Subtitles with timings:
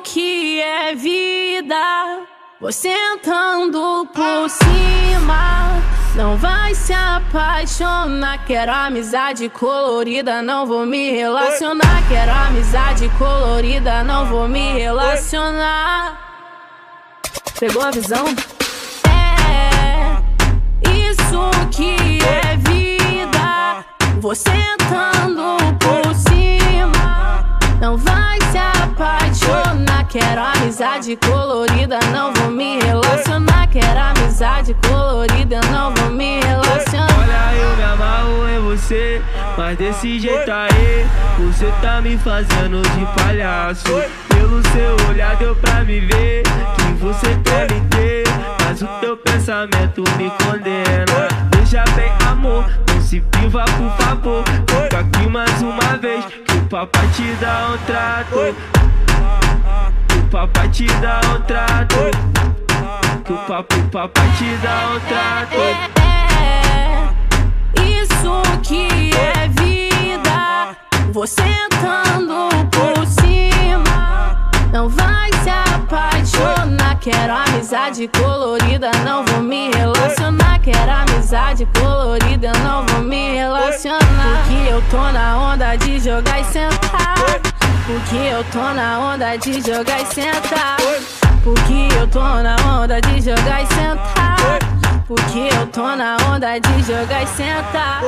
[0.00, 1.76] que é vida.
[2.60, 5.82] Você andando por cima.
[6.14, 8.44] Não vai se apaixonar.
[8.46, 12.08] Quero amizade colorida, não vou me relacionar.
[12.08, 16.18] Quero amizade colorida, não vou me relacionar.
[17.60, 18.24] Pegou a visão?
[19.06, 20.22] É,
[20.88, 21.85] isso que
[28.84, 30.06] apaixonar.
[30.08, 33.66] Quero amizade colorida, não vou me relacionar.
[33.68, 37.08] Quero amizade colorida, não vou me relacionar.
[37.18, 39.20] Olha, eu me amarro em você,
[39.56, 41.06] mas desse jeito aí,
[41.38, 43.84] você tá me fazendo de palhaço.
[44.28, 46.42] Pelo seu olhar deu pra me ver
[46.76, 48.24] que você quer me ter,
[48.64, 51.28] mas o teu pensamento me condena.
[51.54, 54.44] Veja bem, amor, não se priva, por favor.
[54.68, 56.24] Fica aqui mais uma vez,
[56.66, 58.56] o papai te dá um trato.
[60.18, 61.94] O papai te dá um trato.
[63.30, 65.60] O papai, o papai te dá um trato.
[66.02, 67.08] É,
[67.84, 70.76] isso que é vida.
[71.12, 74.50] Você andando por cima.
[74.72, 76.98] Não vai se apaixonar.
[76.98, 80.58] Quero amizade colorida, não vou me relacionar.
[80.58, 84.55] Quero amizade colorida, não vou me relacionar.
[84.76, 87.14] Eu tô na onda de jogar e sentar.
[87.86, 90.76] Porque eu tô na onda de jogar e sentar.
[91.42, 94.36] Porque eu tô na onda de jogar e sentar.
[95.08, 98.02] Porque eu tô na onda de jogar e sentar.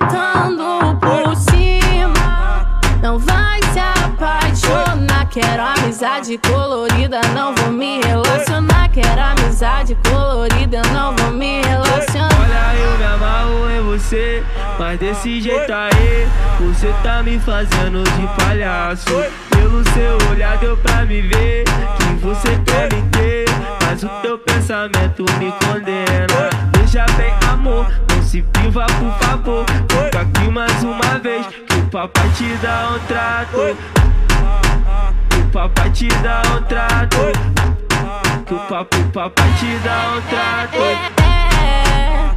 [0.00, 2.80] Andando por cima.
[3.00, 5.28] Não vai se apaixonar.
[5.28, 8.88] Quero amizade colorida, não vou me relacionar.
[8.88, 12.28] Quero amizade colorida, não vou me relacionar.
[12.40, 14.42] Olha, eu me amarro em você,
[14.78, 16.28] mas desse jeito aí,
[16.60, 19.06] você tá me fazendo de palhaço.
[19.50, 23.44] Pelo seu olhar deu pra me ver que você quer me ter,
[23.82, 25.83] mas o teu pensamento me condena.
[27.64, 29.64] Amor, não se priva, por favor.
[29.88, 33.56] Fica aqui mais uma vez, que o papai te dá um trato.
[35.30, 37.16] Que o papai te dá um trato.
[38.44, 40.76] Que o papai, o papai te dá um trato.
[41.22, 42.34] É,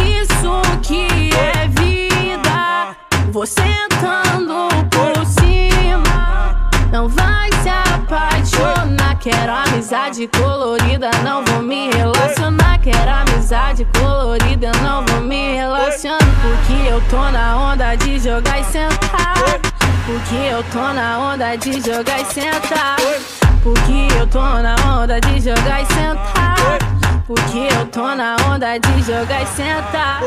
[0.00, 2.94] isso que é vida.
[3.32, 6.70] Você andando por cima.
[6.92, 9.18] Não vai se apaixonar.
[9.18, 12.78] Quero amizade colorida, não vou me relacionar.
[12.78, 14.11] Quero amizade colorida,
[14.82, 16.18] não vou me relacionar.
[16.40, 19.34] Porque eu tô na onda de jogar e sentar.
[20.06, 22.96] Porque eu tô na onda de jogar e sentar.
[23.62, 26.56] Porque eu tô na onda de jogar e sentar.
[27.26, 30.20] Porque eu tô na onda de jogar e sentar.